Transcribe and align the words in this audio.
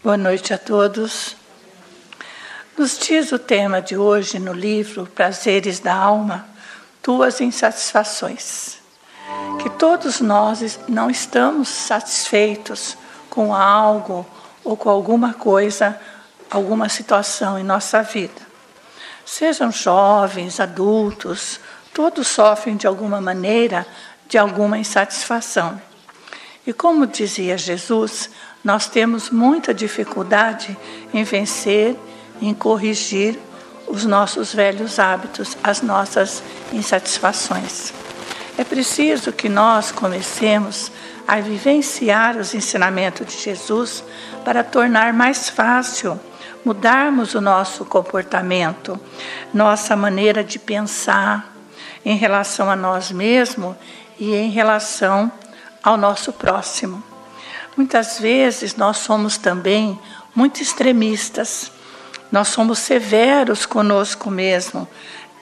Boa 0.00 0.16
noite 0.16 0.54
a 0.54 0.58
todos. 0.58 1.34
Nos 2.78 2.96
diz 2.96 3.32
o 3.32 3.38
tema 3.38 3.82
de 3.82 3.96
hoje 3.96 4.38
no 4.38 4.52
livro 4.52 5.06
Prazeres 5.06 5.80
da 5.80 5.92
Alma, 5.92 6.46
Tuas 7.02 7.40
Insatisfações. 7.40 8.78
Que 9.60 9.68
todos 9.70 10.20
nós 10.20 10.78
não 10.88 11.10
estamos 11.10 11.68
satisfeitos 11.68 12.96
com 13.28 13.52
algo 13.52 14.24
ou 14.62 14.76
com 14.76 14.88
alguma 14.88 15.34
coisa, 15.34 16.00
alguma 16.48 16.88
situação 16.88 17.58
em 17.58 17.64
nossa 17.64 18.00
vida. 18.00 18.40
Sejam 19.26 19.72
jovens, 19.72 20.60
adultos, 20.60 21.58
todos 21.92 22.28
sofrem 22.28 22.76
de 22.76 22.86
alguma 22.86 23.20
maneira 23.20 23.84
de 24.28 24.38
alguma 24.38 24.78
insatisfação. 24.78 25.87
E 26.68 26.72
como 26.74 27.06
dizia 27.06 27.56
Jesus, 27.56 28.28
nós 28.62 28.88
temos 28.88 29.30
muita 29.30 29.72
dificuldade 29.72 30.76
em 31.14 31.24
vencer, 31.24 31.96
em 32.42 32.52
corrigir 32.52 33.38
os 33.86 34.04
nossos 34.04 34.52
velhos 34.52 34.98
hábitos, 34.98 35.56
as 35.64 35.80
nossas 35.80 36.42
insatisfações. 36.70 37.94
É 38.58 38.64
preciso 38.64 39.32
que 39.32 39.48
nós 39.48 39.90
comecemos 39.90 40.92
a 41.26 41.40
vivenciar 41.40 42.36
os 42.36 42.52
ensinamentos 42.52 43.26
de 43.26 43.42
Jesus 43.42 44.04
para 44.44 44.62
tornar 44.62 45.14
mais 45.14 45.48
fácil 45.48 46.20
mudarmos 46.66 47.34
o 47.34 47.40
nosso 47.40 47.82
comportamento, 47.86 49.00
nossa 49.54 49.96
maneira 49.96 50.44
de 50.44 50.58
pensar 50.58 51.50
em 52.04 52.18
relação 52.18 52.70
a 52.70 52.76
nós 52.76 53.10
mesmos 53.10 53.74
e 54.18 54.34
em 54.34 54.50
relação 54.50 55.32
ao 55.82 55.96
nosso 55.96 56.32
próximo. 56.32 57.02
Muitas 57.76 58.18
vezes 58.18 58.74
nós 58.74 58.98
somos 58.98 59.36
também 59.36 59.98
muito 60.34 60.62
extremistas, 60.62 61.70
nós 62.30 62.48
somos 62.48 62.78
severos 62.80 63.64
conosco 63.66 64.30
mesmo. 64.30 64.88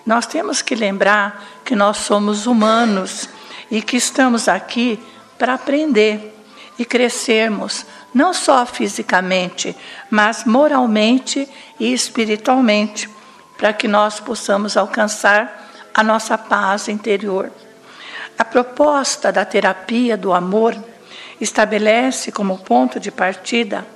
Nós 0.05 0.27
temos 0.27 0.63
que 0.63 0.75
lembrar 0.75 1.45
que 1.65 1.75
nós 1.75 1.97
somos 1.99 2.47
humanos 2.47 3.29
e 3.71 3.83
que 3.83 3.97
estamos 3.97 4.49
aqui 4.49 5.03
para 5.39 5.55
aprender 5.55 6.35
e 6.79 6.85
crescermos, 6.85 7.85
não 8.15 8.33
só 8.33 8.65
fisicamente, 8.65 9.77
mas 10.11 10.45
moralmente 10.45 11.49
e 11.81 11.93
espiritualmente, 11.93 13.09
para 13.57 13.73
que 13.73 13.89
nós 13.89 14.21
possamos 14.21 14.77
alcançar 14.77 15.71
a 15.93 16.03
nossa 16.03 16.37
paz 16.37 16.89
interior. 16.89 17.51
A 18.39 18.45
proposta 18.45 19.33
da 19.33 19.45
terapia 19.45 20.17
do 20.17 20.33
amor 20.33 20.77
estabelece 21.41 22.31
como 22.31 22.59
ponto 22.59 23.01
de 23.01 23.11
partida 23.11 23.87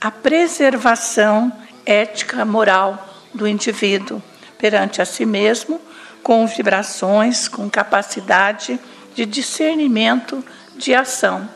a 0.00 0.10
preservação 0.10 1.52
ética 1.86 2.44
moral 2.44 3.08
do 3.32 3.46
indivíduo 3.46 4.22
perante 4.58 5.00
a 5.02 5.04
si 5.04 5.24
mesmo, 5.24 5.80
com 6.22 6.46
vibrações, 6.46 7.48
com 7.48 7.68
capacidade 7.68 8.78
de 9.14 9.26
discernimento 9.26 10.44
de 10.76 10.94
ação. 10.94 11.48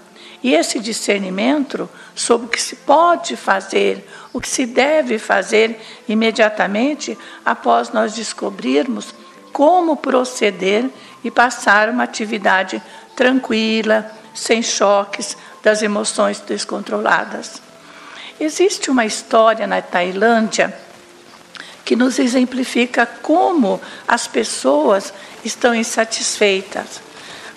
E 0.42 0.54
esse 0.54 0.78
discernimento 0.78 1.88
sobre 2.14 2.46
o 2.46 2.50
que 2.50 2.60
se 2.60 2.76
pode 2.76 3.36
fazer, 3.36 4.08
o 4.32 4.40
que 4.40 4.48
se 4.48 4.66
deve 4.66 5.18
fazer 5.18 5.80
imediatamente 6.08 7.16
após 7.44 7.90
nós 7.90 8.14
descobrirmos 8.14 9.14
como 9.52 9.96
proceder 9.96 10.88
e 11.24 11.30
passar 11.30 11.88
uma 11.88 12.04
atividade 12.04 12.82
tranquila, 13.14 14.10
sem 14.34 14.62
choques 14.62 15.36
das 15.62 15.82
emoções 15.82 16.40
descontroladas. 16.40 17.60
Existe 18.38 18.90
uma 18.90 19.06
história 19.06 19.66
na 19.66 19.80
Tailândia 19.80 20.76
que 21.84 21.96
nos 21.96 22.18
exemplifica 22.18 23.06
como 23.06 23.80
as 24.06 24.26
pessoas 24.26 25.14
estão 25.44 25.74
insatisfeitas, 25.74 27.00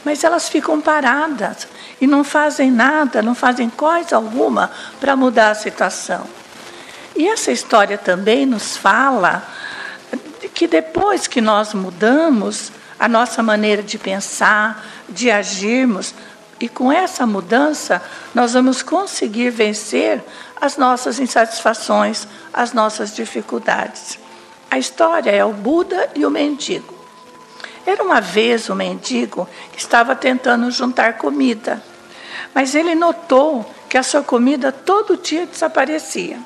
mas 0.06 0.24
elas 0.24 0.48
ficam 0.48 0.80
paradas 0.80 1.68
e 2.00 2.08
não 2.08 2.24
fazem 2.24 2.72
nada, 2.72 3.22
não 3.22 3.36
fazem 3.36 3.69
coisa 3.69 4.16
alguma 4.16 4.72
para 5.00 5.16
mudar 5.16 5.50
a 5.50 5.56
situação. 5.56 6.25
E 7.16 7.28
essa 7.28 7.52
história 7.52 7.98
também 7.98 8.46
nos 8.46 8.78
fala 8.78 9.44
que 10.53 10.68
depois 10.68 11.28
que 11.28 11.42
nós 11.42 11.74
mudamos 11.74 12.72
a 13.00 13.08
nossa 13.08 13.42
maneira 13.42 13.82
de 13.82 13.98
pensar, 13.98 14.86
de 15.08 15.32
agirmos, 15.32 16.14
e 16.60 16.68
com 16.68 16.92
essa 16.92 17.26
mudança, 17.26 18.02
nós 18.36 18.54
vamos 18.54 18.82
conseguir 18.82 19.50
vencer 19.50 20.22
as 20.60 20.76
nossas 20.76 21.18
insatisfações, 21.18 22.28
as 22.54 22.74
nossas 22.74 23.16
dificuldades. 23.16 24.20
A 24.70 24.78
história 24.78 25.32
é 25.32 25.44
o 25.44 25.54
Buda 25.54 26.10
e 26.14 26.26
o 26.26 26.30
mendigo. 26.30 26.94
Era 27.86 28.04
uma 28.04 28.20
vez 28.20 28.70
um 28.70 28.76
mendigo 28.76 29.48
que 29.72 29.80
estava 29.80 30.16
tentando 30.16 30.70
juntar 30.70 31.18
comida, 31.18 31.81
mas 32.54 32.76
ele 32.76 32.94
notou 32.94 33.66
que 33.88 33.98
a 33.98 34.04
sua 34.04 34.22
comida 34.22 34.72
todo 34.72 35.18
dia 35.18 35.46
desaparecia. 35.46 36.40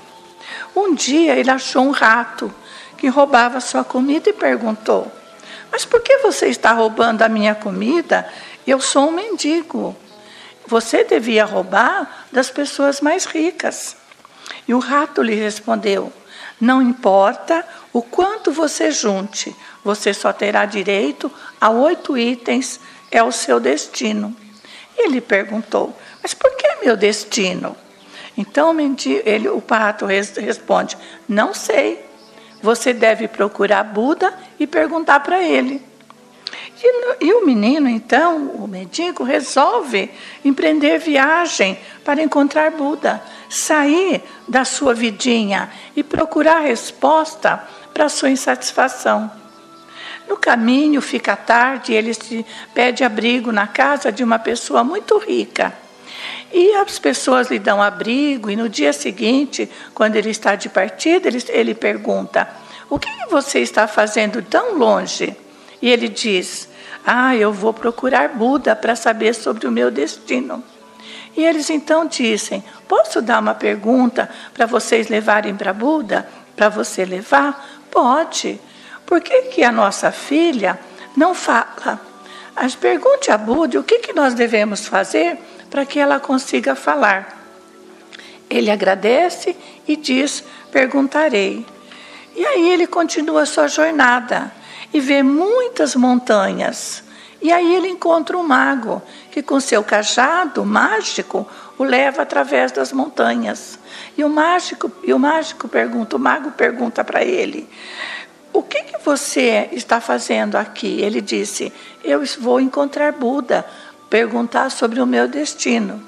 Um 0.75 0.93
dia 0.93 1.35
ele 1.35 1.49
achou 1.49 1.83
um 1.83 1.91
rato 1.91 2.53
que 2.97 3.07
roubava 3.07 3.59
sua 3.59 3.83
comida 3.83 4.29
e 4.29 4.33
perguntou: 4.33 5.11
Mas 5.73 5.85
por 5.85 6.01
que 6.01 6.19
você 6.19 6.49
está 6.49 6.71
roubando 6.71 7.23
a 7.23 7.27
minha 7.27 7.55
comida? 7.55 8.31
Eu 8.65 8.79
sou 8.79 9.07
um 9.07 9.11
mendigo. 9.11 9.97
Você 10.67 11.03
devia 11.03 11.45
roubar 11.45 12.27
das 12.31 12.51
pessoas 12.51 13.01
mais 13.01 13.25
ricas. 13.25 13.97
E 14.67 14.73
o 14.75 14.77
rato 14.77 15.23
lhe 15.23 15.33
respondeu: 15.33 16.13
Não 16.61 16.79
importa 16.79 17.65
o 17.91 18.03
quanto 18.03 18.51
você 18.51 18.91
junte, 18.91 19.55
você 19.83 20.13
só 20.13 20.31
terá 20.31 20.63
direito 20.65 21.31
a 21.59 21.71
oito 21.71 22.15
itens, 22.15 22.79
é 23.09 23.23
o 23.23 23.31
seu 23.31 23.59
destino. 23.59 24.37
Ele 24.95 25.19
perguntou: 25.19 25.97
Mas 26.21 26.35
por 26.35 26.55
que 26.55 26.85
meu 26.85 26.95
destino? 26.95 27.75
Então 28.37 28.75
ele, 29.25 29.49
o 29.49 29.59
pato 29.59 30.05
responde: 30.05 30.95
Não 31.27 31.51
sei. 31.51 32.12
Você 32.63 32.93
deve 32.93 33.27
procurar 33.27 33.83
Buda 33.83 34.33
e 34.57 34.65
perguntar 34.65 35.19
para 35.19 35.43
ele. 35.43 35.81
E, 36.81 37.25
e, 37.25 37.33
o 37.33 37.45
menino, 37.45 37.89
então, 37.89 38.51
o 38.51 38.65
mendigo, 38.65 39.21
resolve 39.21 40.09
empreender 40.45 40.97
viagem 40.97 41.77
para 42.05 42.23
encontrar 42.23 42.71
Buda, 42.71 43.21
sair 43.49 44.23
da 44.47 44.63
sua 44.63 44.93
vidinha 44.93 45.69
e 45.93 46.01
procurar 46.03 46.59
resposta 46.59 47.61
para 47.93 48.07
sua 48.07 48.29
insatisfação. 48.29 49.29
No 50.25 50.37
caminho, 50.37 51.01
fica 51.01 51.35
tarde, 51.35 51.93
ele 51.93 52.13
se 52.13 52.45
pede 52.73 53.03
abrigo 53.03 53.51
na 53.51 53.67
casa 53.67 54.09
de 54.09 54.23
uma 54.23 54.39
pessoa 54.39 54.85
muito 54.85 55.17
rica. 55.17 55.82
E 56.53 56.75
as 56.75 56.99
pessoas 56.99 57.49
lhe 57.49 57.57
dão 57.57 57.81
abrigo, 57.81 58.47
e 58.47 58.55
no 58.55 58.69
dia 58.69 58.93
seguinte, 58.93 59.67
quando 59.91 60.17
ele 60.17 60.29
está 60.29 60.53
de 60.53 60.69
partida, 60.69 61.27
ele, 61.27 61.43
ele 61.49 61.73
pergunta: 61.73 62.47
O 62.87 62.99
que 62.99 63.09
você 63.27 63.59
está 63.59 63.87
fazendo 63.87 64.39
tão 64.43 64.77
longe? 64.77 65.35
E 65.81 65.89
ele 65.89 66.07
diz: 66.07 66.69
Ah, 67.03 67.35
eu 67.35 67.51
vou 67.51 67.73
procurar 67.73 68.29
Buda 68.29 68.75
para 68.75 68.95
saber 68.95 69.33
sobre 69.33 69.65
o 69.65 69.71
meu 69.71 69.89
destino. 69.89 70.63
E 71.35 71.43
eles 71.43 71.71
então 71.71 72.05
dizem: 72.05 72.63
Posso 72.87 73.19
dar 73.19 73.39
uma 73.39 73.55
pergunta 73.55 74.29
para 74.53 74.67
vocês 74.67 75.07
levarem 75.07 75.55
para 75.55 75.73
Buda? 75.73 76.29
Para 76.55 76.69
você 76.69 77.03
levar? 77.03 77.67
Pode. 77.89 78.61
Por 79.07 79.21
que, 79.21 79.43
que 79.43 79.63
a 79.63 79.71
nossa 79.71 80.11
filha 80.11 80.79
não 81.17 81.33
fala? 81.33 81.99
As 82.55 82.75
pergunte 82.75 83.31
a 83.31 83.37
Buda 83.39 83.79
o 83.79 83.83
que, 83.83 83.97
que 83.99 84.13
nós 84.13 84.35
devemos 84.35 84.85
fazer 84.85 85.39
para 85.73 85.87
que 85.87 85.97
ela 85.97 86.19
consiga 86.19 86.75
falar. 86.75 87.35
Ele 88.47 88.69
agradece 88.69 89.57
e 89.87 89.95
diz: 89.95 90.43
Perguntarei. 90.71 91.65
E 92.35 92.45
aí 92.45 92.69
ele 92.69 92.85
continua 92.85 93.43
sua 93.47 93.67
jornada 93.67 94.51
e 94.93 94.99
vê 94.99 95.23
muitas 95.23 95.95
montanhas. 95.95 97.03
E 97.41 97.51
aí 97.51 97.75
ele 97.75 97.87
encontra 97.87 98.37
um 98.37 98.43
mago 98.43 99.01
que, 99.31 99.41
com 99.41 99.59
seu 99.59 99.83
cajado 99.83 100.63
mágico, 100.63 101.49
o 101.75 101.83
leva 101.83 102.21
através 102.21 102.71
das 102.71 102.93
montanhas. 102.93 103.79
E 104.15 104.23
o 104.23 104.29
mágico, 104.29 104.91
e 105.03 105.11
o 105.11 105.17
mágico 105.17 105.67
pergunta, 105.67 106.15
o 106.15 106.19
mago 106.19 106.51
pergunta 106.51 107.03
para 107.03 107.23
ele: 107.23 107.67
O 108.53 108.61
que, 108.61 108.83
que 108.83 108.99
você 109.03 109.69
está 109.71 109.99
fazendo 109.99 110.55
aqui? 110.55 111.01
Ele 111.01 111.19
disse: 111.19 111.73
Eu 112.03 112.23
vou 112.39 112.61
encontrar 112.61 113.11
Buda, 113.11 113.65
perguntar 114.13 114.69
sobre 114.69 115.01
o 115.01 115.07
meu 115.07 115.27
destino. 115.27 115.99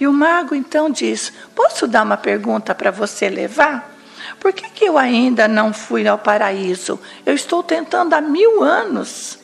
E 0.00 0.06
o 0.06 0.12
mago 0.14 0.54
então 0.54 0.88
diz: 0.88 1.30
Posso 1.54 1.86
dar 1.86 2.04
uma 2.04 2.16
pergunta 2.16 2.74
para 2.74 2.90
você 2.90 3.28
levar? 3.28 3.94
Por 4.40 4.50
que, 4.54 4.70
que 4.70 4.86
eu 4.86 4.96
ainda 4.96 5.46
não 5.46 5.70
fui 5.70 6.08
ao 6.08 6.16
paraíso? 6.16 6.98
Eu 7.26 7.34
estou 7.34 7.62
tentando 7.62 8.14
há 8.14 8.20
mil 8.22 8.62
anos. 8.62 9.38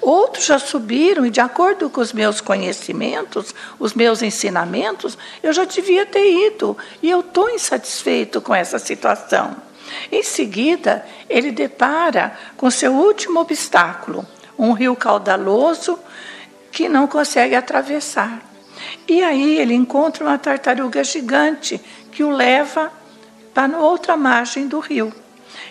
Outros 0.00 0.46
já 0.46 0.58
subiram 0.58 1.26
e, 1.26 1.30
de 1.30 1.42
acordo 1.42 1.90
com 1.90 2.00
os 2.00 2.10
meus 2.10 2.40
conhecimentos, 2.40 3.54
os 3.78 3.92
meus 3.92 4.22
ensinamentos, 4.22 5.18
eu 5.42 5.52
já 5.52 5.66
devia 5.66 6.06
ter 6.06 6.46
ido 6.46 6.74
e 7.02 7.10
eu 7.10 7.20
estou 7.20 7.50
insatisfeito 7.50 8.40
com 8.40 8.54
essa 8.54 8.78
situação. 8.78 9.54
Em 10.10 10.22
seguida, 10.22 11.04
ele 11.28 11.50
depara 11.50 12.32
com 12.56 12.70
seu 12.70 12.94
último 12.94 13.40
obstáculo, 13.40 14.26
um 14.58 14.72
rio 14.72 14.96
caudaloso 14.96 15.98
que 16.70 16.88
não 16.88 17.06
consegue 17.06 17.54
atravessar. 17.54 18.42
E 19.06 19.22
aí 19.22 19.58
ele 19.58 19.74
encontra 19.74 20.24
uma 20.24 20.38
tartaruga 20.38 21.02
gigante 21.02 21.80
que 22.12 22.22
o 22.22 22.30
leva 22.30 22.92
para 23.52 23.78
outra 23.78 24.16
margem 24.16 24.68
do 24.68 24.78
rio. 24.78 25.12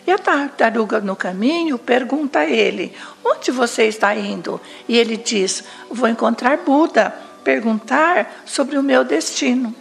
E 0.05 0.11
a 0.11 0.17
tartaruga 0.17 0.99
no 0.99 1.15
caminho 1.15 1.77
pergunta 1.77 2.39
a 2.39 2.45
ele: 2.45 2.93
Onde 3.23 3.51
você 3.51 3.83
está 3.83 4.15
indo? 4.15 4.59
E 4.87 4.97
ele 4.97 5.17
diz: 5.17 5.63
Vou 5.89 6.09
encontrar 6.09 6.57
Buda, 6.57 7.13
perguntar 7.43 8.41
sobre 8.45 8.77
o 8.77 8.83
meu 8.83 9.03
destino. 9.03 9.73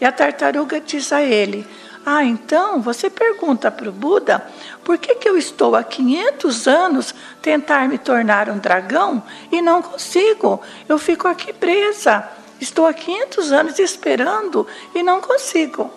E 0.00 0.04
a 0.04 0.12
tartaruga 0.12 0.80
diz 0.80 1.12
a 1.12 1.22
ele: 1.22 1.66
Ah, 2.04 2.24
então 2.24 2.80
você 2.80 3.10
pergunta 3.10 3.70
para 3.70 3.88
o 3.88 3.92
Buda 3.92 4.46
por 4.84 4.98
que, 4.98 5.14
que 5.16 5.28
eu 5.28 5.36
estou 5.36 5.76
há 5.76 5.84
500 5.84 6.66
anos 6.66 7.14
tentar 7.42 7.88
me 7.88 7.98
tornar 7.98 8.48
um 8.48 8.58
dragão 8.58 9.22
e 9.52 9.60
não 9.60 9.82
consigo? 9.82 10.60
Eu 10.88 10.98
fico 10.98 11.28
aqui 11.28 11.52
presa. 11.52 12.28
Estou 12.60 12.86
há 12.86 12.92
500 12.92 13.52
anos 13.52 13.78
esperando 13.78 14.66
e 14.94 15.02
não 15.02 15.20
consigo. 15.20 15.90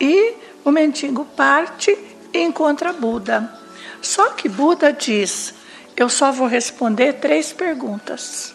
E 0.00 0.34
o 0.64 0.70
mendigo 0.70 1.24
parte 1.36 1.96
e 2.32 2.42
encontra 2.42 2.92
Buda. 2.92 3.52
Só 4.02 4.30
que 4.30 4.48
Buda 4.48 4.92
diz: 4.92 5.54
Eu 5.96 6.08
só 6.08 6.32
vou 6.32 6.46
responder 6.46 7.14
três 7.14 7.52
perguntas. 7.52 8.54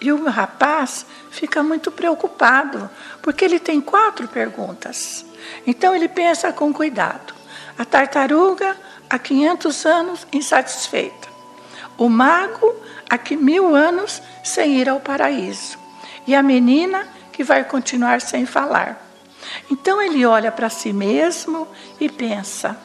E 0.00 0.12
o 0.12 0.24
rapaz 0.26 1.04
fica 1.30 1.62
muito 1.62 1.90
preocupado, 1.90 2.88
porque 3.20 3.44
ele 3.44 3.58
tem 3.58 3.80
quatro 3.80 4.28
perguntas. 4.28 5.24
Então 5.66 5.94
ele 5.94 6.08
pensa 6.08 6.52
com 6.52 6.72
cuidado. 6.72 7.37
A 7.78 7.84
tartaruga, 7.84 8.76
há 9.08 9.18
500 9.18 9.86
anos, 9.86 10.26
insatisfeita. 10.32 11.28
O 11.96 12.08
mago, 12.08 12.74
há 13.08 13.18
mil 13.36 13.74
anos, 13.74 14.20
sem 14.42 14.78
ir 14.80 14.88
ao 14.88 15.00
paraíso. 15.00 15.78
E 16.26 16.34
a 16.34 16.42
menina, 16.42 17.06
que 17.32 17.44
vai 17.44 17.64
continuar 17.64 18.20
sem 18.20 18.44
falar. 18.44 19.00
Então 19.70 20.02
ele 20.02 20.26
olha 20.26 20.50
para 20.50 20.68
si 20.68 20.92
mesmo 20.92 21.68
e 22.00 22.08
pensa: 22.08 22.76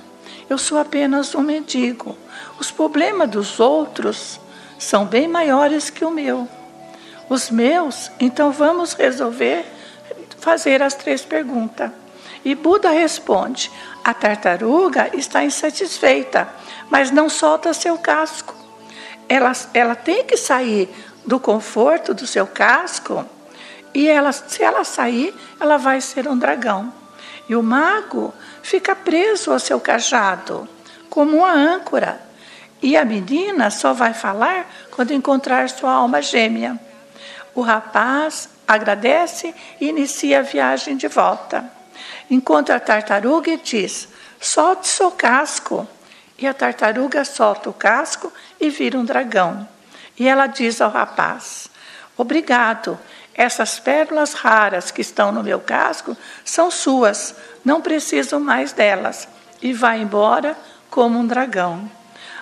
eu 0.50 0.58
sou 0.58 0.78
apenas 0.78 1.34
um 1.34 1.42
mendigo. 1.42 2.16
Os 2.60 2.70
problemas 2.70 3.30
dos 3.30 3.60
outros 3.60 4.40
são 4.78 5.06
bem 5.06 5.28
maiores 5.28 5.90
que 5.90 6.06
o 6.06 6.12
meu. 6.12 6.48
Os 7.30 7.50
meus, 7.50 8.12
então 8.20 8.52
vamos 8.52 8.94
resolver 8.94 9.66
fazer 10.40 10.84
as 10.84 10.94
três 10.94 11.24
perguntas. 11.24 11.90
E 12.44 12.56
Buda 12.56 12.90
responde: 12.90 13.72
a 14.04 14.14
tartaruga 14.14 15.10
está 15.14 15.44
insatisfeita, 15.44 16.48
mas 16.90 17.12
não 17.12 17.30
solta 17.30 17.74
seu 17.74 17.98
casco. 17.98 18.56
Ela, 19.30 19.52
ela 19.74 19.96
tem 19.96 20.26
que 20.26 20.38
sair 20.38 20.90
do 21.26 21.40
conforto 21.40 22.14
do 22.14 22.28
seu 22.28 22.46
casco 22.46 23.26
e 23.94 24.08
ela, 24.08 24.32
se 24.32 24.64
ela 24.64 24.84
sair, 24.84 25.34
ela 25.60 25.78
vai 25.78 26.02
ser 26.02 26.28
um 26.28 26.38
dragão. 26.38 26.92
E 27.48 27.56
o 27.56 27.62
mago 27.62 28.34
fica 28.62 28.96
preso 28.96 29.52
ao 29.52 29.60
seu 29.60 29.80
cajado, 29.80 30.68
como 31.10 31.38
uma 31.38 31.52
âncora. 31.52 32.20
E 32.82 32.98
a 32.98 33.06
menina 33.06 33.70
só 33.70 33.94
vai 33.94 34.14
falar 34.14 34.66
quando 34.92 35.12
encontrar 35.12 35.70
sua 35.70 35.92
alma 35.92 36.22
gêmea. 36.22 36.80
O 37.54 37.62
rapaz 37.62 38.50
agradece 38.68 39.54
e 39.80 39.90
inicia 39.90 40.40
a 40.40 40.42
viagem 40.42 40.98
de 40.98 41.08
volta. 41.08 41.64
Encontra 42.30 42.76
a 42.76 42.80
tartaruga 42.80 43.52
e 43.52 43.58
diz: 43.58 44.08
Solte 44.40 44.88
seu 44.88 45.12
casco. 45.12 45.88
E 46.38 46.48
a 46.48 46.54
tartaruga 46.54 47.24
solta 47.24 47.70
o 47.70 47.74
casco 47.74 48.32
e 48.60 48.70
vira 48.70 48.98
um 48.98 49.06
dragão. 49.06 49.68
E 50.18 50.28
ela 50.28 50.48
diz 50.48 50.82
ao 50.82 50.90
rapaz: 50.90 51.70
Obrigado, 52.18 53.00
essas 53.34 53.80
pérolas 53.80 54.34
raras 54.34 54.92
que 54.92 55.02
estão 55.02 55.32
no 55.32 55.44
meu 55.44 55.60
casco 55.60 56.16
são 56.46 56.70
suas, 56.70 57.36
não 57.66 57.82
preciso 57.82 58.40
mais 58.40 58.74
delas. 58.74 59.28
E 59.62 59.74
vai 59.74 60.00
embora 60.02 60.58
como 60.90 61.18
um 61.18 61.26
dragão. 61.26 61.90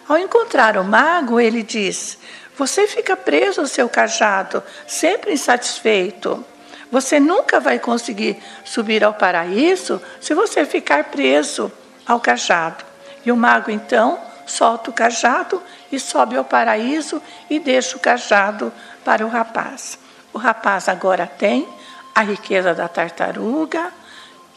Ao 0.07 0.17
encontrar 0.17 0.77
o 0.77 0.83
mago, 0.83 1.39
ele 1.39 1.63
diz: 1.63 2.17
Você 2.57 2.87
fica 2.87 3.15
preso 3.15 3.61
ao 3.61 3.67
seu 3.67 3.87
cajado, 3.87 4.61
sempre 4.85 5.31
insatisfeito. 5.31 6.43
Você 6.91 7.19
nunca 7.19 7.59
vai 7.59 7.79
conseguir 7.79 8.43
subir 8.65 9.03
ao 9.03 9.13
paraíso 9.13 10.01
se 10.19 10.33
você 10.33 10.65
ficar 10.65 11.05
preso 11.05 11.71
ao 12.05 12.19
cajado. 12.19 12.83
E 13.25 13.31
o 13.31 13.37
mago 13.37 13.71
então 13.71 14.19
solta 14.45 14.89
o 14.89 14.93
cajado 14.93 15.61
e 15.89 15.97
sobe 15.97 16.35
ao 16.35 16.43
paraíso 16.43 17.21
e 17.49 17.59
deixa 17.59 17.95
o 17.95 17.99
cajado 17.99 18.73
para 19.05 19.25
o 19.25 19.29
rapaz. 19.29 19.97
O 20.33 20.37
rapaz 20.37 20.89
agora 20.89 21.25
tem 21.25 21.67
a 22.13 22.21
riqueza 22.21 22.73
da 22.73 22.89
tartaruga 22.89 23.91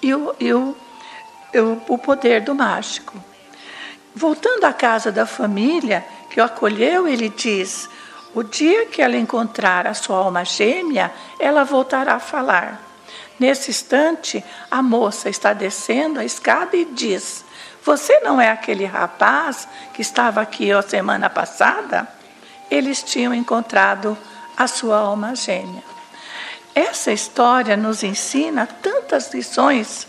e 0.03 0.13
o, 0.13 0.35
e 0.41 0.53
o, 0.53 0.77
o 1.89 1.99
poder 1.99 2.41
do 2.41 2.55
mágico. 2.55 3.15
Voltando 4.15 4.65
à 4.65 4.73
casa 4.73 5.13
da 5.13 5.27
família 5.27 6.05
que 6.31 6.41
o 6.41 6.45
acolheu, 6.45 7.07
ele 7.07 7.29
diz: 7.29 7.89
O 8.35 8.43
dia 8.43 8.87
que 8.87 9.01
ela 9.01 9.17
encontrar 9.17 9.87
a 9.87 9.95
sua 9.95 10.17
alma 10.17 10.45
gêmea, 10.45 11.13
ela 11.39 11.63
voltará 11.63 12.15
a 12.15 12.21
falar. 12.21 12.83
Nesse 13.39 13.71
instante, 13.71 14.45
a 14.71 14.83
moça 14.83 15.29
está 15.29 15.53
descendo 15.53 16.19
a 16.19 16.25
escada 16.25 16.77
e 16.77 16.85
diz: 16.85 17.45
Você 17.85 18.21
não 18.21 18.41
é 18.41 18.51
aquele 18.51 18.85
rapaz 18.85 19.69
que 19.93 20.03
estava 20.03 20.41
aqui 20.41 20.73
a 20.73 20.83
semana 20.83 21.31
passada? 21.31 22.09
Eles 22.71 23.03
tinham 23.03 23.33
encontrado 23.33 24.19
a 24.57 24.67
sua 24.67 24.99
alma 24.99 25.35
gêmea. 25.37 25.83
Essa 26.75 27.13
história 27.13 27.77
nos 27.77 28.03
ensina 28.03 28.67
tantas 28.67 29.33
lições. 29.33 30.09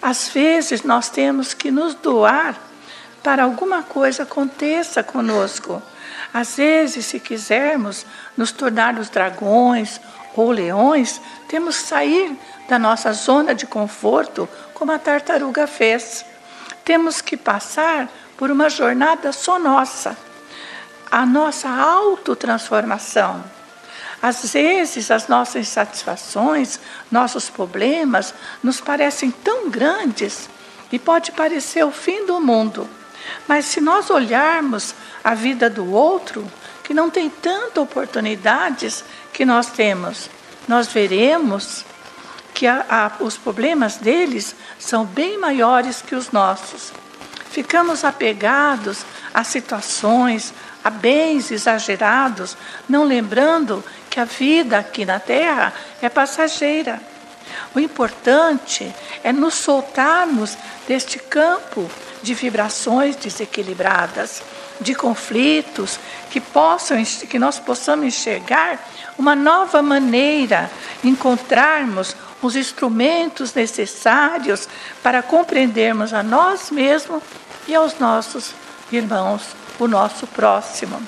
Às 0.00 0.28
vezes 0.28 0.82
nós 0.82 1.08
temos 1.08 1.54
que 1.54 1.70
nos 1.70 1.94
doar 1.94 2.54
para 3.22 3.44
alguma 3.44 3.82
coisa 3.82 4.24
aconteça 4.24 5.02
conosco. 5.02 5.82
Às 6.32 6.56
vezes, 6.56 7.06
se 7.06 7.20
quisermos 7.20 8.06
nos 8.36 8.52
tornar 8.52 8.98
os 8.98 9.10
dragões 9.10 10.00
ou 10.34 10.50
leões, 10.50 11.20
temos 11.46 11.78
que 11.78 11.88
sair 11.88 12.38
da 12.68 12.78
nossa 12.78 13.12
zona 13.12 13.54
de 13.54 13.66
conforto, 13.66 14.48
como 14.72 14.92
a 14.92 14.98
tartaruga 14.98 15.66
fez. 15.66 16.24
Temos 16.84 17.20
que 17.20 17.36
passar 17.36 18.08
por 18.36 18.50
uma 18.50 18.70
jornada 18.70 19.30
só 19.30 19.58
nossa, 19.58 20.16
a 21.10 21.26
nossa 21.26 21.68
autotransformação. 21.68 23.44
Às 24.22 24.52
vezes, 24.52 25.10
as 25.10 25.28
nossas 25.28 25.68
insatisfações, 25.68 26.80
nossos 27.10 27.50
problemas, 27.50 28.32
nos 28.62 28.80
parecem 28.80 29.30
tão 29.30 29.68
grandes 29.68 30.48
e 30.90 30.98
pode 30.98 31.32
parecer 31.32 31.84
o 31.84 31.90
fim 31.90 32.24
do 32.24 32.40
mundo. 32.40 32.88
Mas 33.46 33.66
se 33.66 33.80
nós 33.80 34.10
olharmos 34.10 34.94
a 35.22 35.34
vida 35.34 35.68
do 35.68 35.92
outro, 35.92 36.50
que 36.82 36.94
não 36.94 37.10
tem 37.10 37.30
tantas 37.30 37.82
oportunidades 37.82 39.04
que 39.32 39.44
nós 39.44 39.68
temos, 39.68 40.28
nós 40.68 40.88
veremos 40.88 41.84
que 42.54 42.66
a, 42.66 42.84
a, 42.88 43.24
os 43.24 43.36
problemas 43.36 43.96
deles 43.96 44.54
são 44.78 45.04
bem 45.04 45.38
maiores 45.38 46.02
que 46.02 46.14
os 46.14 46.30
nossos. 46.30 46.92
Ficamos 47.50 48.04
apegados 48.04 49.04
a 49.32 49.44
situações, 49.44 50.52
a 50.82 50.90
bens 50.90 51.50
exagerados, 51.50 52.56
não 52.88 53.04
lembrando 53.04 53.84
que 54.10 54.18
a 54.20 54.24
vida 54.24 54.78
aqui 54.78 55.04
na 55.04 55.20
Terra 55.20 55.72
é 56.00 56.08
passageira. 56.08 57.00
O 57.74 57.80
importante 57.80 58.94
é 59.22 59.32
nos 59.32 59.54
soltarmos 59.54 60.56
deste 60.86 61.18
campo 61.18 61.90
de 62.22 62.34
vibrações 62.34 63.16
desequilibradas, 63.16 64.42
de 64.80 64.94
conflitos, 64.94 65.98
que, 66.30 66.40
possam, 66.40 67.02
que 67.04 67.38
nós 67.38 67.58
possamos 67.58 68.06
enxergar 68.06 68.78
uma 69.18 69.34
nova 69.34 69.82
maneira, 69.82 70.70
encontrarmos 71.04 72.16
os 72.40 72.56
instrumentos 72.56 73.54
necessários 73.54 74.68
para 75.02 75.22
compreendermos 75.22 76.12
a 76.12 76.22
nós 76.22 76.70
mesmos 76.70 77.22
e 77.68 77.74
aos 77.74 77.98
nossos 77.98 78.52
irmãos, 78.90 79.42
o 79.78 79.86
nosso 79.86 80.26
próximo. 80.26 81.00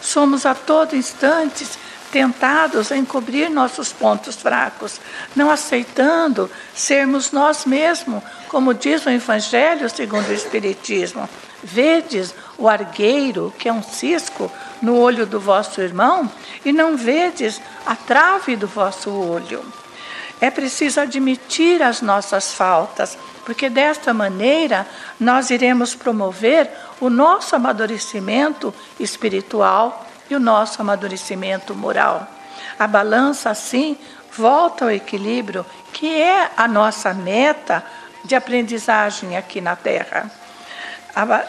Somos 0.00 0.44
a 0.44 0.54
todo 0.54 0.96
instante 0.96 1.66
tentados 2.10 2.92
a 2.92 2.96
encobrir 2.96 3.48
nossos 3.48 3.90
pontos 3.90 4.36
fracos, 4.36 5.00
não 5.34 5.50
aceitando 5.50 6.50
sermos 6.74 7.32
nós 7.32 7.64
mesmos, 7.64 8.22
como 8.52 8.74
diz 8.74 9.06
o 9.06 9.10
Evangelho 9.10 9.88
segundo 9.88 10.28
o 10.28 10.32
Espiritismo. 10.34 11.26
Vedes 11.62 12.34
o 12.58 12.68
argueiro, 12.68 13.52
que 13.58 13.66
é 13.66 13.72
um 13.72 13.82
cisco, 13.82 14.52
no 14.82 14.98
olho 14.98 15.24
do 15.24 15.40
vosso 15.40 15.80
irmão 15.80 16.30
e 16.62 16.70
não 16.70 16.94
vedes 16.94 17.62
a 17.86 17.96
trave 17.96 18.54
do 18.54 18.66
vosso 18.66 19.10
olho. 19.10 19.64
É 20.38 20.50
preciso 20.50 21.00
admitir 21.00 21.82
as 21.82 22.02
nossas 22.02 22.52
faltas, 22.52 23.16
porque 23.46 23.70
desta 23.70 24.12
maneira 24.12 24.86
nós 25.18 25.48
iremos 25.48 25.94
promover 25.94 26.70
o 27.00 27.08
nosso 27.08 27.56
amadurecimento 27.56 28.74
espiritual 29.00 30.06
e 30.28 30.34
o 30.34 30.40
nosso 30.40 30.82
amadurecimento 30.82 31.74
moral. 31.74 32.28
A 32.78 32.86
balança, 32.86 33.48
assim, 33.48 33.96
volta 34.36 34.84
ao 34.84 34.90
equilíbrio, 34.90 35.64
que 35.92 36.20
é 36.20 36.50
a 36.56 36.66
nossa 36.66 37.14
meta 37.14 37.84
de 38.24 38.34
aprendizagem 38.34 39.36
aqui 39.36 39.60
na 39.60 39.76
Terra. 39.76 40.30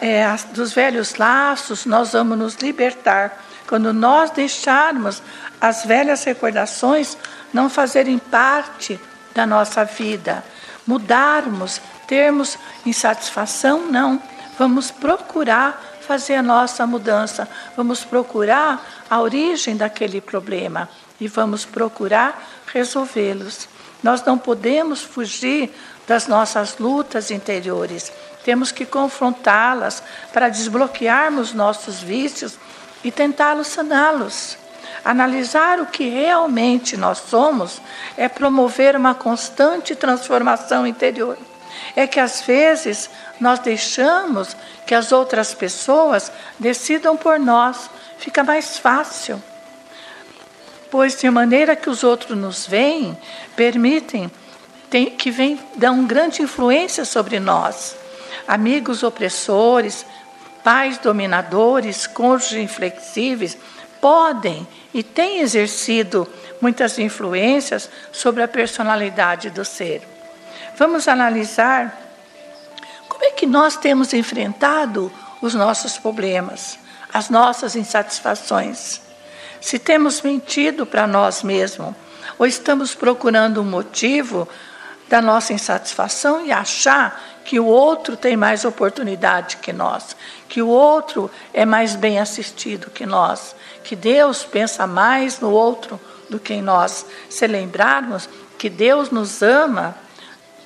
É, 0.00 0.26
dos 0.52 0.72
velhos 0.72 1.14
laços, 1.14 1.86
nós 1.86 2.12
vamos 2.12 2.36
nos 2.36 2.54
libertar 2.56 3.42
quando 3.66 3.92
nós 3.92 4.30
deixarmos 4.30 5.22
as 5.60 5.84
velhas 5.84 6.22
recordações 6.24 7.16
não 7.52 7.70
fazerem 7.70 8.18
parte 8.18 9.00
da 9.34 9.46
nossa 9.46 9.84
vida, 9.84 10.44
mudarmos, 10.86 11.80
termos 12.06 12.58
insatisfação, 12.84 13.90
não. 13.90 14.22
Vamos 14.58 14.90
procurar 14.90 15.82
fazer 16.06 16.34
a 16.34 16.42
nossa 16.42 16.86
mudança, 16.86 17.48
vamos 17.76 18.04
procurar 18.04 18.84
a 19.08 19.20
origem 19.20 19.76
daquele 19.76 20.20
problema 20.20 20.88
e 21.18 21.26
vamos 21.26 21.64
procurar 21.64 22.46
resolvê-los. 22.66 23.68
Nós 24.02 24.22
não 24.22 24.36
podemos 24.36 25.02
fugir 25.02 25.74
das 26.06 26.26
nossas 26.26 26.78
lutas 26.78 27.30
interiores. 27.30 28.12
Temos 28.44 28.70
que 28.70 28.84
confrontá-las 28.84 30.02
para 30.32 30.48
desbloquearmos 30.48 31.54
nossos 31.54 32.00
vícios 32.00 32.58
e 33.02 33.10
tentá-los 33.10 33.68
saná-los. 33.68 34.58
Analisar 35.04 35.80
o 35.80 35.86
que 35.86 36.08
realmente 36.08 36.96
nós 36.96 37.18
somos 37.18 37.80
é 38.16 38.28
promover 38.28 38.96
uma 38.96 39.14
constante 39.14 39.94
transformação 39.94 40.86
interior. 40.86 41.36
É 41.96 42.06
que 42.06 42.20
às 42.20 42.42
vezes 42.42 43.10
nós 43.40 43.58
deixamos 43.58 44.56
que 44.86 44.94
as 44.94 45.12
outras 45.12 45.54
pessoas 45.54 46.30
decidam 46.58 47.16
por 47.16 47.38
nós, 47.38 47.90
fica 48.18 48.42
mais 48.44 48.78
fácil. 48.78 49.42
Pois 50.90 51.18
de 51.18 51.28
maneira 51.28 51.74
que 51.74 51.90
os 51.90 52.04
outros 52.04 52.38
nos 52.38 52.66
veem, 52.66 53.18
permitem 53.56 54.30
tem, 54.94 55.10
que 55.10 55.28
vem, 55.28 55.58
dão 55.74 56.06
grande 56.06 56.40
influência 56.40 57.04
sobre 57.04 57.40
nós. 57.40 57.96
Amigos 58.46 59.02
opressores, 59.02 60.06
pais 60.62 60.98
dominadores, 60.98 62.06
cônjuges 62.06 62.58
inflexíveis, 62.58 63.58
podem 64.00 64.64
e 64.94 65.02
têm 65.02 65.40
exercido 65.40 66.28
muitas 66.60 66.96
influências 66.96 67.90
sobre 68.12 68.40
a 68.40 68.46
personalidade 68.46 69.50
do 69.50 69.64
ser. 69.64 70.06
Vamos 70.76 71.08
analisar 71.08 72.00
como 73.08 73.24
é 73.24 73.30
que 73.32 73.46
nós 73.46 73.76
temos 73.76 74.14
enfrentado 74.14 75.12
os 75.42 75.54
nossos 75.54 75.98
problemas, 75.98 76.78
as 77.12 77.28
nossas 77.28 77.74
insatisfações. 77.74 79.00
Se 79.60 79.76
temos 79.76 80.22
mentido 80.22 80.86
para 80.86 81.04
nós 81.04 81.42
mesmos, 81.42 81.96
ou 82.38 82.46
estamos 82.46 82.94
procurando 82.94 83.60
um 83.60 83.64
motivo 83.64 84.48
da 85.14 85.22
nossa 85.22 85.52
insatisfação 85.52 86.44
e 86.44 86.50
achar 86.50 87.22
que 87.44 87.60
o 87.60 87.66
outro 87.66 88.16
tem 88.16 88.36
mais 88.36 88.64
oportunidade 88.64 89.58
que 89.58 89.72
nós, 89.72 90.16
que 90.48 90.60
o 90.60 90.66
outro 90.66 91.30
é 91.52 91.64
mais 91.64 91.94
bem 91.94 92.18
assistido 92.18 92.90
que 92.90 93.06
nós, 93.06 93.54
que 93.84 93.94
Deus 93.94 94.42
pensa 94.42 94.88
mais 94.88 95.38
no 95.38 95.52
outro 95.52 96.00
do 96.28 96.40
que 96.40 96.52
em 96.52 96.60
nós. 96.60 97.06
Se 97.30 97.46
lembrarmos 97.46 98.28
que 98.58 98.68
Deus 98.68 99.10
nos 99.10 99.40
ama 99.40 99.94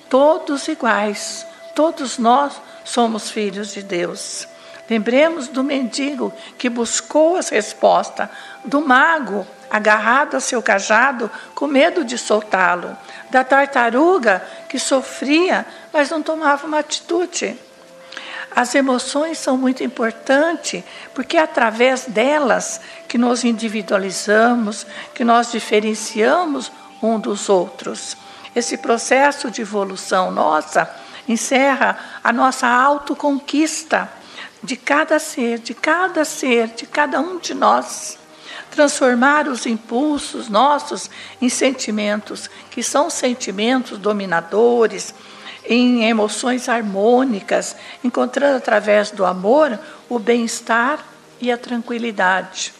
todos 0.09 0.67
iguais, 0.67 1.47
todos 1.75 2.17
nós 2.17 2.55
somos 2.87 3.31
filhos 3.31 3.75
de 3.75 3.83
Deus. 3.83 4.49
Lembremos 4.89 5.49
do 5.49 5.63
mendigo 5.63 6.33
que 6.57 6.71
buscou 6.71 7.37
as 7.37 7.51
respostas, 7.51 8.31
do 8.65 8.81
mago 8.81 9.47
agarrado 9.71 10.37
a 10.37 10.41
seu 10.41 10.63
cajado 10.63 11.31
com 11.55 11.67
medo 11.67 12.05
de 12.05 12.17
soltá-lo, 12.17 12.97
da 13.31 13.45
tartaruga 13.45 14.43
que 14.69 14.79
sofria, 14.79 15.67
mas 15.93 16.11
não 16.11 16.23
tomava 16.23 16.67
uma 16.67 16.79
atitude. 16.79 17.59
As 18.55 18.75
emoções 18.75 19.39
são 19.39 19.57
muito 19.57 19.85
importantes, 19.85 20.83
porque 21.15 21.37
é 21.37 21.43
através 21.43 22.07
delas 22.07 22.81
que 23.07 23.19
nos 23.19 23.45
individualizamos, 23.45 24.87
que 25.15 25.23
nós 25.23 25.53
diferenciamos 25.53 26.73
um 27.03 27.19
dos 27.21 27.49
outros. 27.49 28.17
Esse 28.57 28.79
processo 28.79 29.51
de 29.51 29.63
evolução 29.63 30.31
nossa 30.31 30.93
encerra 31.29 31.99
a 32.25 32.33
nossa 32.33 32.67
autoconquista 32.67 34.11
de 34.63 34.77
cada 34.77 35.19
ser, 35.19 35.59
de 35.59 35.75
cada 35.75 36.25
ser, 36.25 36.69
de 36.69 36.87
cada 36.87 37.21
um 37.21 37.39
de 37.39 37.55
nós. 37.55 38.18
Transformar 38.79 39.49
os 39.49 39.67
impulsos 39.67 40.49
nossos 40.49 41.11
em 41.43 41.49
sentimentos, 41.49 42.49
que 42.71 42.81
são 42.81 43.11
sentimentos 43.11 43.99
dominadores, 43.99 45.13
em 45.65 46.05
emoções 46.05 46.69
harmônicas, 46.69 47.75
encontrando 48.05 48.59
através 48.59 49.11
do 49.11 49.27
amor 49.27 49.77
o 50.09 50.17
bem-estar 50.21 51.05
e 51.41 51.51
a 51.51 51.59
tranquilidade. 51.59 52.73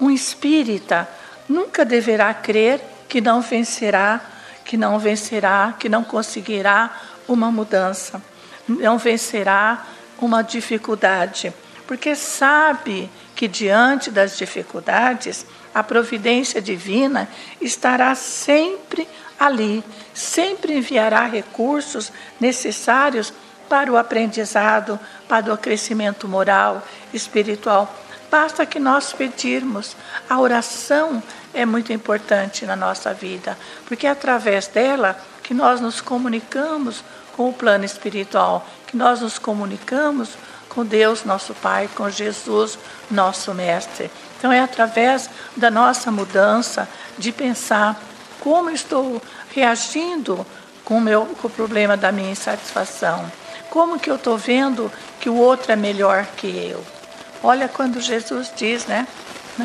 Um 0.00 0.08
espírita 0.08 1.08
nunca 1.48 1.84
deverá 1.84 2.32
crer 2.32 2.80
que 3.08 3.20
não 3.20 3.40
vencerá, 3.40 4.20
que 4.64 4.76
não 4.76 5.00
vencerá, 5.00 5.74
que 5.80 5.88
não 5.88 6.04
conseguirá 6.04 6.96
uma 7.26 7.50
mudança, 7.50 8.22
não 8.68 8.98
vencerá 8.98 9.84
uma 10.20 10.42
dificuldade, 10.42 11.52
porque 11.88 12.14
sabe 12.14 13.10
que 13.34 13.48
diante 13.48 14.10
das 14.10 14.36
dificuldades, 14.36 15.46
a 15.74 15.82
providência 15.82 16.60
divina 16.60 17.28
estará 17.60 18.14
sempre 18.14 19.08
ali, 19.38 19.82
sempre 20.14 20.76
enviará 20.76 21.26
recursos 21.26 22.12
necessários 22.38 23.32
para 23.68 23.90
o 23.90 23.96
aprendizado, 23.96 25.00
para 25.28 25.52
o 25.52 25.56
crescimento 25.56 26.28
moral, 26.28 26.86
espiritual. 27.12 27.92
Basta 28.30 28.64
que 28.66 28.78
nós 28.78 29.12
pedirmos. 29.12 29.96
A 30.28 30.38
oração 30.38 31.22
é 31.54 31.64
muito 31.64 31.92
importante 31.92 32.64
na 32.66 32.76
nossa 32.76 33.12
vida, 33.12 33.58
porque 33.86 34.06
é 34.06 34.10
através 34.10 34.66
dela 34.66 35.18
que 35.42 35.54
nós 35.54 35.80
nos 35.80 36.00
comunicamos 36.00 37.02
com 37.36 37.48
o 37.48 37.52
plano 37.52 37.84
espiritual, 37.84 38.66
que 38.86 38.96
nós 38.96 39.20
nos 39.20 39.38
comunicamos 39.38 40.30
com 40.74 40.84
Deus, 40.84 41.24
nosso 41.24 41.54
Pai, 41.54 41.88
com 41.94 42.08
Jesus, 42.08 42.78
nosso 43.10 43.52
Mestre. 43.54 44.10
Então, 44.38 44.50
é 44.50 44.60
através 44.60 45.28
da 45.56 45.70
nossa 45.70 46.10
mudança 46.10 46.88
de 47.18 47.30
pensar 47.30 48.00
como 48.40 48.70
estou 48.70 49.20
reagindo 49.54 50.44
com 50.84 50.98
o, 50.98 51.00
meu, 51.00 51.26
com 51.40 51.46
o 51.46 51.50
problema 51.50 51.96
da 51.96 52.10
minha 52.10 52.30
insatisfação. 52.30 53.30
Como 53.70 53.98
que 53.98 54.10
eu 54.10 54.16
estou 54.16 54.36
vendo 54.36 54.90
que 55.20 55.28
o 55.28 55.36
outro 55.36 55.72
é 55.72 55.76
melhor 55.76 56.26
que 56.36 56.46
eu? 56.46 56.84
Olha 57.42 57.68
quando 57.68 58.00
Jesus 58.00 58.52
diz, 58.54 58.86
né? 58.86 59.06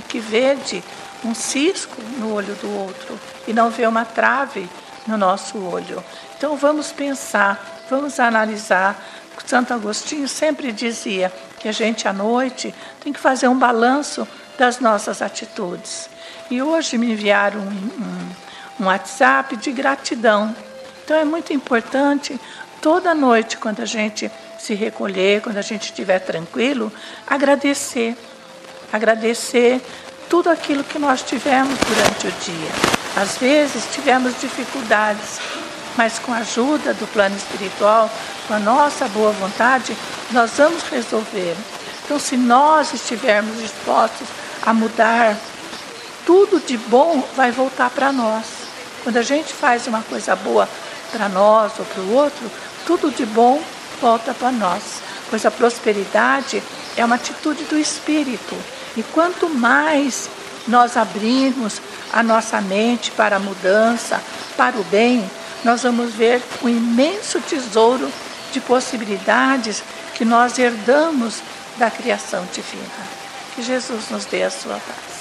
Que 0.08 0.20
vede 0.20 0.84
um 1.24 1.34
cisco 1.34 2.02
no 2.18 2.34
olho 2.34 2.54
do 2.56 2.70
outro 2.70 3.20
e 3.48 3.54
não 3.54 3.70
vê 3.70 3.88
uma 3.88 4.06
trave 4.06 4.70
no 5.08 5.18
nosso 5.18 5.58
olho. 5.58 6.04
Então 6.38 6.56
vamos 6.56 6.92
pensar, 6.92 7.84
vamos 7.90 8.20
analisar. 8.20 9.04
Santo 9.46 9.74
Agostinho 9.74 10.28
sempre 10.28 10.72
dizia 10.72 11.32
que 11.60 11.68
a 11.68 11.72
gente 11.72 12.08
à 12.08 12.14
noite 12.14 12.74
tem 13.04 13.12
que 13.12 13.20
fazer 13.20 13.48
um 13.48 13.58
balanço 13.58 14.28
das 14.58 14.80
nossas 14.80 15.22
atitudes. 15.22 16.10
E 16.50 16.62
hoje 16.62 16.98
me 16.98 17.12
enviaram 17.12 17.60
um, 17.60 17.64
um, 17.64 18.84
um 18.84 18.86
WhatsApp 18.88 19.56
de 19.58 19.72
gratidão. 19.72 20.56
Então 21.04 21.18
é 21.18 21.26
muito 21.26 21.54
importante 21.54 22.40
toda 22.82 23.14
noite, 23.14 23.58
quando 23.58 23.82
a 23.82 23.86
gente 23.86 24.32
se 24.60 24.74
recolher, 24.74 25.42
quando 25.42 25.58
a 25.58 25.62
gente 25.62 25.84
estiver 25.84 26.20
tranquilo, 26.20 26.92
agradecer. 27.26 28.16
Agradecer 28.92 29.82
tudo 30.30 30.50
aquilo 30.50 30.84
que 30.84 30.98
nós 30.98 31.22
tivemos 31.22 31.78
durante 31.80 32.28
o 32.28 32.32
dia. 32.32 32.72
Às 33.16 33.38
vezes 33.38 33.88
tivemos 33.94 34.40
dificuldades, 34.40 35.40
mas 35.98 36.20
com 36.20 36.32
a 36.32 36.38
ajuda 36.38 36.94
do 36.94 37.08
plano 37.08 37.36
espiritual, 37.36 38.10
com 38.48 38.54
a 38.54 38.60
nossa 38.60 39.08
boa 39.08 39.32
vontade, 39.32 39.98
nós 40.32 40.52
vamos 40.56 40.84
resolver. 40.84 41.56
Então, 42.06 42.20
se 42.20 42.38
nós 42.38 42.94
estivermos 42.94 43.60
dispostos 43.60 44.28
a 44.66 44.74
mudar, 44.74 45.36
tudo 46.26 46.60
de 46.60 46.78
bom 46.78 47.28
vai 47.36 47.52
voltar 47.52 47.90
para 47.90 48.14
nós. 48.14 48.46
Quando 49.04 49.18
a 49.18 49.22
gente 49.22 49.54
faz 49.54 49.88
uma 49.88 50.02
coisa 50.04 50.36
boa 50.36 50.70
para 51.12 51.28
nós 51.28 51.74
ou 51.80 51.86
para 51.86 52.02
o 52.02 52.14
outro, 52.14 52.52
tudo 52.86 53.12
de 53.12 53.26
bom 53.26 53.62
volta 54.00 54.34
para 54.34 54.52
nós. 54.52 55.02
Pois 55.30 55.46
a 55.46 55.52
prosperidade 55.52 56.62
é 56.96 57.04
uma 57.04 57.16
atitude 57.16 57.66
do 57.66 57.78
espírito 57.78 58.58
E 58.96 59.04
quanto 59.04 59.50
mais 59.50 60.30
nós 60.68 60.98
abrirmos 60.98 61.82
a 62.12 62.24
nossa 62.24 62.60
mente 62.62 63.12
para 63.12 63.36
a 63.36 63.40
mudança, 63.40 64.22
para 64.56 64.78
o 64.78 64.84
bem, 64.86 65.30
nós 65.64 65.84
vamos 65.84 66.14
ver 66.14 66.42
um 66.64 66.70
imenso 66.70 67.42
tesouro 67.42 68.12
de 68.52 68.62
possibilidades 68.62 69.84
que 70.14 70.24
nós 70.24 70.58
herdamos 70.58 71.42
da 71.78 71.92
criação 71.92 72.48
divina. 72.54 73.18
Que 73.56 73.62
Jesus 73.62 74.10
nos 74.10 74.26
dê 74.26 74.44
a 74.44 74.50
sua 74.50 74.76
paz. 74.76 75.17